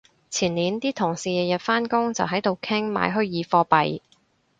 [0.31, 4.01] 前年啲同事日日返工就喺度傾買虛擬貨幣